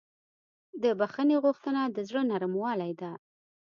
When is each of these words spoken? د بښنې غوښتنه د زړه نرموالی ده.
د 0.83 0.85
بښنې 0.99 1.37
غوښتنه 1.43 1.81
د 1.95 1.97
زړه 2.09 2.21
نرموالی 2.31 2.91
ده. 3.01 3.11